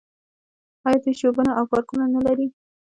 آیا 0.85 0.99
دوی 1.03 1.13
ژوبڼونه 1.19 1.51
او 1.59 1.65
پارکونه 1.71 2.05
نلري؟ 2.13 2.47